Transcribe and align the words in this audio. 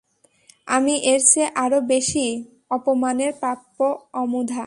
আমি 0.67 0.93
এরচেয়ে 1.05 1.49
আরও 1.63 1.79
বেশি 1.93 2.25
অপমানের 2.71 3.31
প্রাপ্য, 3.41 3.77
অমুধা! 4.13 4.59